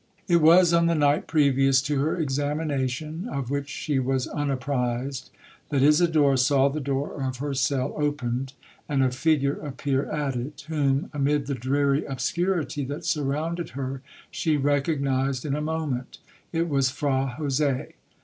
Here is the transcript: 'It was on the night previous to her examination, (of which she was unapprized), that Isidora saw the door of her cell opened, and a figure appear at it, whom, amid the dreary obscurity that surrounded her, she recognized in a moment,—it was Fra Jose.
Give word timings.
'It 0.27 0.37
was 0.37 0.73
on 0.73 0.87
the 0.87 0.95
night 0.95 1.27
previous 1.27 1.79
to 1.79 1.99
her 2.01 2.17
examination, 2.17 3.27
(of 3.31 3.51
which 3.51 3.69
she 3.69 3.99
was 3.99 4.25
unapprized), 4.25 5.29
that 5.69 5.83
Isidora 5.83 6.39
saw 6.39 6.69
the 6.69 6.79
door 6.79 7.21
of 7.23 7.37
her 7.37 7.53
cell 7.53 7.93
opened, 7.95 8.53
and 8.89 9.03
a 9.03 9.11
figure 9.11 9.59
appear 9.59 10.05
at 10.09 10.35
it, 10.35 10.65
whom, 10.69 11.11
amid 11.13 11.45
the 11.45 11.53
dreary 11.53 12.03
obscurity 12.03 12.83
that 12.85 13.05
surrounded 13.05 13.69
her, 13.77 14.01
she 14.31 14.57
recognized 14.57 15.45
in 15.45 15.53
a 15.55 15.61
moment,—it 15.61 16.67
was 16.67 16.89
Fra 16.89 17.35
Jose. 17.37 17.93